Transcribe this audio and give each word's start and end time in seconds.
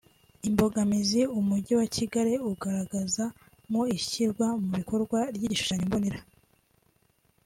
Imbogamizi 0.47 1.21
umujyi 1.39 1.73
wa 1.79 1.87
Kigali 1.95 2.33
ugaragaza 2.51 3.23
mu 3.71 3.81
ishyirwa 3.97 4.47
mu 4.63 4.69
bikorwa 4.79 5.19
ry’igishushanyombonera 5.35 6.19